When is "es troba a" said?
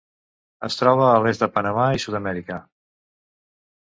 0.67-1.21